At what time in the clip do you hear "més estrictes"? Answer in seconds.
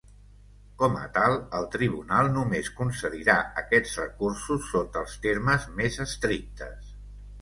5.83-6.95